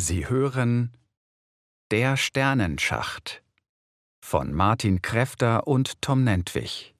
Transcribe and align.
Sie 0.00 0.28
hören 0.28 0.96
Der 1.90 2.16
Sternenschacht 2.16 3.42
von 4.20 4.54
Martin 4.54 5.02
Kräfter 5.02 5.66
und 5.66 6.00
Tom 6.00 6.22
Nentwich. 6.22 6.94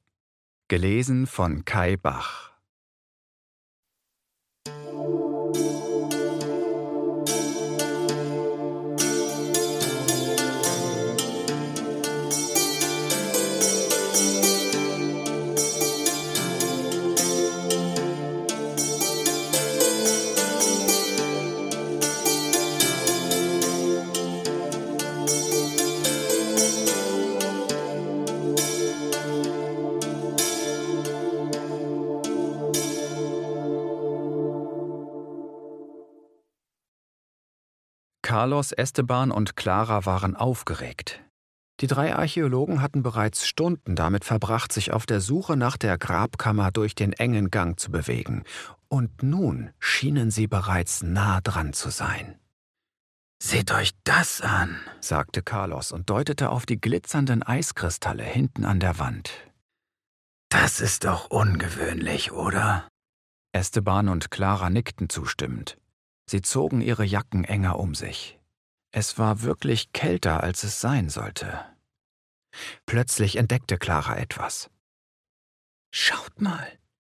Gelesen 0.67 1.29
von 1.29 1.65
Kai 1.65 1.97
Bach. 1.97 2.51
Carlos, 38.29 38.73
Esteban 38.73 39.31
und 39.31 39.57
Clara 39.57 40.05
waren 40.05 40.37
aufgeregt. 40.37 41.25
Die 41.81 41.87
drei 41.87 42.15
Archäologen 42.15 42.83
hatten 42.83 43.03
bereits 43.03 43.47
Stunden 43.47 43.97
damit 43.97 44.23
verbracht, 44.27 44.71
sich 44.71 44.93
auf 44.93 45.07
der 45.07 45.23
Suche 45.23 45.57
nach 45.57 45.79
der 45.79 45.97
Grabkammer 45.97 46.71
durch 46.71 46.95
den 46.95 47.15
engen 47.15 47.51
Gang 47.51 47.81
zu 47.81 47.91
bewegen, 47.91 48.45
und 48.89 49.23
nun 49.23 49.71
schienen 49.79 50.31
sie 50.31 50.47
bereits 50.47 51.03
nah 51.03 51.41
dran 51.41 51.73
zu 51.73 51.89
sein. 51.89 52.39
Seht 53.43 53.73
euch 53.73 53.93
das 54.05 54.43
an, 54.43 54.77
sagte 55.01 55.41
Carlos 55.41 55.91
und 55.91 56.11
deutete 56.11 56.51
auf 56.51 56.67
die 56.67 56.79
glitzernden 56.79 57.43
Eiskristalle 57.43 58.25
hinten 58.25 58.67
an 58.67 58.79
der 58.79 58.99
Wand. 58.99 59.33
Das 60.51 60.83
ist 60.83 61.07
doch 61.07 61.31
ungewöhnlich, 61.31 62.31
oder? 62.33 62.87
Esteban 63.53 64.11
und 64.11 64.31
Clara 64.31 64.69
nickten 64.69 65.09
zustimmend. 65.09 65.79
Sie 66.29 66.43
zogen 66.43 66.83
ihre 66.83 67.05
Jacken 67.05 67.45
enger 67.45 67.79
um 67.79 67.95
sich. 67.95 68.39
Es 68.93 69.19
war 69.19 69.43
wirklich 69.43 69.93
kälter, 69.93 70.43
als 70.43 70.63
es 70.63 70.81
sein 70.81 71.09
sollte. 71.09 71.65
Plötzlich 72.87 73.37
entdeckte 73.37 73.79
Clara 73.79 74.17
etwas. 74.17 74.71
Schaut 75.91 76.41
mal, 76.41 76.67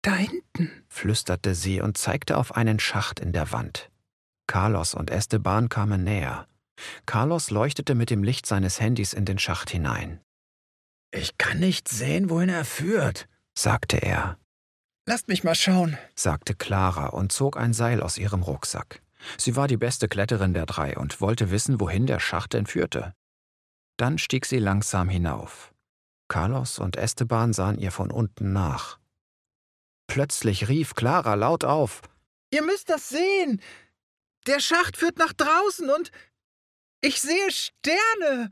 da 0.02 0.16
hinten, 0.16 0.84
flüsterte 0.88 1.54
sie 1.54 1.80
und 1.80 1.96
zeigte 1.96 2.36
auf 2.36 2.56
einen 2.56 2.80
Schacht 2.80 3.20
in 3.20 3.32
der 3.32 3.52
Wand. 3.52 3.90
Carlos 4.46 4.94
und 4.94 5.10
Esteban 5.10 5.68
kamen 5.68 6.02
näher. 6.02 6.48
Carlos 7.06 7.50
leuchtete 7.50 7.94
mit 7.94 8.10
dem 8.10 8.24
Licht 8.24 8.46
seines 8.46 8.80
Handys 8.80 9.12
in 9.12 9.24
den 9.24 9.38
Schacht 9.38 9.70
hinein. 9.70 10.20
Ich 11.12 11.38
kann 11.38 11.60
nicht 11.60 11.88
sehen, 11.88 12.30
wohin 12.30 12.48
er 12.48 12.64
führt, 12.64 13.28
sagte 13.56 13.98
er. 13.98 14.38
Lasst 15.06 15.28
mich 15.28 15.44
mal 15.44 15.54
schauen, 15.54 15.98
sagte 16.16 16.54
Clara 16.54 17.08
und 17.08 17.30
zog 17.30 17.56
ein 17.56 17.72
Seil 17.72 18.02
aus 18.02 18.18
ihrem 18.18 18.42
Rucksack. 18.42 19.03
Sie 19.38 19.56
war 19.56 19.68
die 19.68 19.76
beste 19.76 20.08
Kletterin 20.08 20.54
der 20.54 20.66
drei 20.66 20.96
und 20.96 21.20
wollte 21.20 21.50
wissen, 21.50 21.80
wohin 21.80 22.06
der 22.06 22.20
Schacht 22.20 22.52
denn 22.52 22.66
führte. 22.66 23.14
Dann 23.96 24.18
stieg 24.18 24.46
sie 24.46 24.58
langsam 24.58 25.08
hinauf. 25.08 25.72
Carlos 26.28 26.78
und 26.78 26.96
Esteban 26.96 27.52
sahen 27.52 27.78
ihr 27.78 27.92
von 27.92 28.10
unten 28.10 28.52
nach. 28.52 28.98
Plötzlich 30.06 30.68
rief 30.68 30.94
Clara 30.94 31.34
laut 31.34 31.64
auf. 31.64 32.02
Ihr 32.50 32.62
müsst 32.62 32.88
das 32.88 33.08
sehen. 33.08 33.60
Der 34.46 34.60
Schacht 34.60 34.96
führt 34.96 35.18
nach 35.18 35.32
draußen 35.32 35.90
und 35.90 36.10
ich 37.00 37.20
sehe 37.20 37.50
Sterne. 37.50 38.50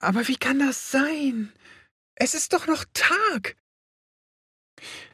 Aber 0.00 0.26
wie 0.28 0.36
kann 0.36 0.58
das 0.58 0.90
sein? 0.90 1.52
Es 2.14 2.34
ist 2.34 2.52
doch 2.52 2.66
noch 2.66 2.84
Tag. 2.92 3.56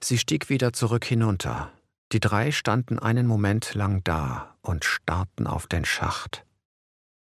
Sie 0.00 0.19
stieg 0.19 0.49
wieder 0.49 0.72
zurück 0.72 1.05
hinunter. 1.05 1.72
Die 2.12 2.21
drei 2.21 2.53
standen 2.53 2.99
einen 2.99 3.27
Moment 3.27 3.75
lang 3.75 4.03
da 4.05 4.56
und 4.62 4.84
starrten 4.84 5.47
auf 5.47 5.67
den 5.67 5.84
Schacht. 5.84 6.44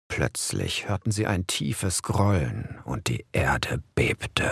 Plötzlich 0.09 0.89
hörten 0.89 1.11
sie 1.11 1.27
ein 1.27 1.47
tiefes 1.47 2.03
Grollen 2.03 2.81
und 2.85 3.09
die 3.09 3.27
Erde 3.33 3.83
bebte. 3.95 4.51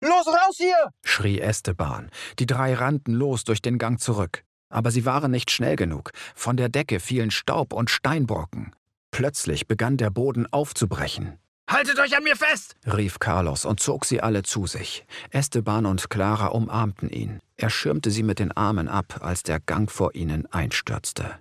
Los 0.00 0.26
raus 0.26 0.56
hier! 0.56 0.90
schrie 1.04 1.40
Esteban. 1.40 2.10
Die 2.38 2.46
drei 2.46 2.74
rannten 2.74 3.14
los 3.14 3.44
durch 3.44 3.62
den 3.62 3.78
Gang 3.78 4.00
zurück. 4.00 4.42
Aber 4.68 4.90
sie 4.90 5.04
waren 5.04 5.30
nicht 5.30 5.50
schnell 5.50 5.76
genug. 5.76 6.10
Von 6.34 6.56
der 6.56 6.68
Decke 6.68 6.98
fielen 6.98 7.30
Staub 7.30 7.72
und 7.72 7.90
Steinbrocken. 7.90 8.74
Plötzlich 9.12 9.68
begann 9.68 9.98
der 9.98 10.10
Boden 10.10 10.52
aufzubrechen. 10.52 11.38
Haltet 11.70 11.98
euch 12.00 12.16
an 12.16 12.24
mir 12.24 12.36
fest! 12.36 12.74
rief 12.86 13.18
Carlos 13.18 13.64
und 13.64 13.80
zog 13.80 14.04
sie 14.04 14.20
alle 14.20 14.42
zu 14.42 14.66
sich. 14.66 15.06
Esteban 15.30 15.86
und 15.86 16.10
Clara 16.10 16.48
umarmten 16.48 17.08
ihn. 17.08 17.40
Er 17.62 17.70
schirmte 17.70 18.10
sie 18.10 18.24
mit 18.24 18.40
den 18.40 18.50
Armen 18.50 18.88
ab, 18.88 19.20
als 19.22 19.44
der 19.44 19.60
Gang 19.60 19.88
vor 19.88 20.16
ihnen 20.16 20.46
einstürzte. 20.46 21.38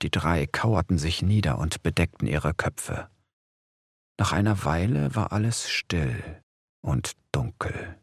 Die 0.00 0.10
drei 0.10 0.46
kauerten 0.46 0.96
sich 0.96 1.20
nieder 1.20 1.58
und 1.58 1.82
bedeckten 1.82 2.26
ihre 2.26 2.54
Köpfe. 2.54 3.10
Nach 4.18 4.32
einer 4.32 4.64
Weile 4.64 5.14
war 5.14 5.32
alles 5.32 5.68
still 5.68 6.42
und 6.80 7.12
dunkel. 7.30 7.98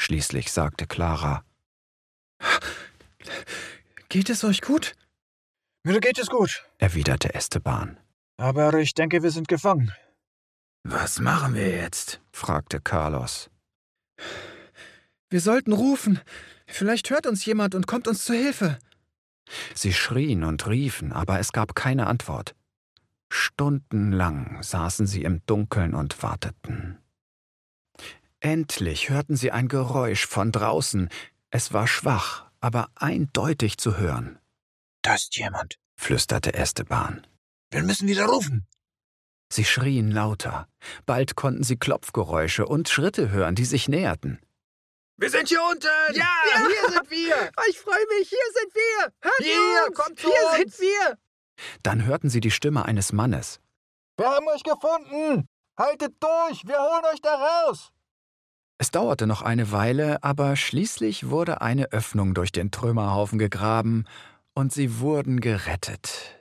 Schließlich 0.00 0.50
sagte 0.50 0.88
Clara 0.88 1.44
Geht 4.08 4.28
es 4.28 4.42
euch 4.42 4.60
gut? 4.60 4.96
Mir 5.84 6.00
geht 6.00 6.18
es 6.18 6.26
gut, 6.26 6.66
erwiderte 6.78 7.32
Esteban. 7.32 7.96
Aber 8.38 8.74
ich 8.74 8.94
denke, 8.94 9.22
wir 9.22 9.30
sind 9.30 9.46
gefangen. 9.46 9.92
Was 10.82 11.20
machen 11.20 11.54
wir 11.54 11.70
jetzt? 11.70 12.20
fragte 12.32 12.80
Carlos. 12.80 13.50
Wir 15.30 15.40
sollten 15.40 15.72
rufen. 15.72 16.20
Vielleicht 16.66 17.10
hört 17.10 17.26
uns 17.26 17.44
jemand 17.44 17.74
und 17.74 17.86
kommt 17.86 18.08
uns 18.08 18.24
zu 18.24 18.32
Hilfe. 18.32 18.78
Sie 19.74 19.92
schrien 19.92 20.44
und 20.44 20.66
riefen, 20.66 21.12
aber 21.12 21.38
es 21.38 21.52
gab 21.52 21.74
keine 21.74 22.06
Antwort. 22.06 22.54
Stundenlang 23.30 24.62
saßen 24.62 25.06
sie 25.06 25.22
im 25.22 25.44
Dunkeln 25.46 25.94
und 25.94 26.22
warteten. 26.22 26.98
Endlich 28.40 29.10
hörten 29.10 29.36
sie 29.36 29.50
ein 29.50 29.68
Geräusch 29.68 30.26
von 30.26 30.52
draußen. 30.52 31.08
Es 31.50 31.72
war 31.72 31.86
schwach, 31.86 32.46
aber 32.60 32.88
eindeutig 32.94 33.78
zu 33.78 33.96
hören. 33.96 34.38
Da 35.02 35.14
ist 35.14 35.36
jemand, 35.36 35.78
flüsterte 35.96 36.54
Esteban. 36.54 37.26
Wir 37.70 37.82
müssen 37.82 38.08
wieder 38.08 38.26
rufen. 38.26 38.66
Sie 39.50 39.64
schrien 39.64 40.10
lauter. 40.10 40.68
Bald 41.06 41.34
konnten 41.34 41.64
sie 41.64 41.76
Klopfgeräusche 41.76 42.66
und 42.66 42.88
Schritte 42.88 43.30
hören, 43.30 43.54
die 43.54 43.64
sich 43.64 43.88
näherten. 43.88 44.38
Wir 45.20 45.30
sind 45.30 45.48
hier 45.48 45.60
unten! 45.68 45.88
Ja, 46.14 46.26
ja. 46.52 46.60
hier 46.60 46.92
sind 46.92 47.10
wir! 47.10 47.50
Ich 47.68 47.80
freue 47.80 48.06
mich, 48.16 48.28
hier 48.28 48.38
sind 48.54 48.72
wir! 48.72 49.12
Hört 49.20 49.34
hier, 49.38 49.86
uns. 49.88 49.98
kommt 49.98 50.20
zu 50.20 50.28
Hier 50.28 50.46
uns. 50.64 50.76
sind 50.76 50.80
wir! 50.80 51.18
Dann 51.82 52.06
hörten 52.06 52.30
sie 52.30 52.38
die 52.40 52.52
Stimme 52.52 52.84
eines 52.84 53.12
Mannes. 53.12 53.60
Wir 54.16 54.28
haben 54.28 54.46
euch 54.46 54.62
gefunden! 54.62 55.48
Haltet 55.76 56.14
durch, 56.20 56.64
wir 56.66 56.78
holen 56.78 57.04
euch 57.12 57.20
da 57.20 57.34
raus! 57.34 57.90
Es 58.78 58.92
dauerte 58.92 59.26
noch 59.26 59.42
eine 59.42 59.72
Weile, 59.72 60.22
aber 60.22 60.54
schließlich 60.54 61.30
wurde 61.30 61.62
eine 61.62 61.90
Öffnung 61.90 62.32
durch 62.32 62.52
den 62.52 62.70
Trümmerhaufen 62.70 63.40
gegraben 63.40 64.06
und 64.54 64.72
sie 64.72 65.00
wurden 65.00 65.40
gerettet. 65.40 66.38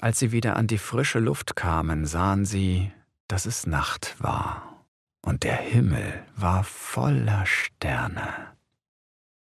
Als 0.00 0.18
sie 0.18 0.32
wieder 0.32 0.56
an 0.56 0.66
die 0.66 0.78
frische 0.78 1.20
Luft 1.20 1.54
kamen, 1.54 2.04
sahen 2.04 2.44
sie, 2.44 2.90
dass 3.28 3.46
es 3.46 3.64
Nacht 3.64 4.16
war 4.18 4.67
und 5.22 5.42
der 5.42 5.56
Himmel 5.56 6.24
war 6.36 6.64
voller 6.64 7.44
Sterne. 7.46 8.56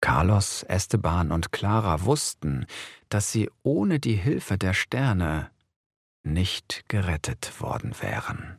Carlos, 0.00 0.62
Esteban 0.62 1.32
und 1.32 1.52
Clara 1.52 2.04
wussten, 2.04 2.66
dass 3.08 3.32
sie 3.32 3.50
ohne 3.62 3.98
die 3.98 4.14
Hilfe 4.14 4.56
der 4.56 4.74
Sterne 4.74 5.50
nicht 6.22 6.84
gerettet 6.88 7.60
worden 7.60 7.94
wären. 8.00 8.58